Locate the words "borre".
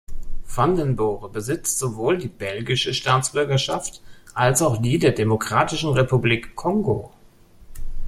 0.95-1.29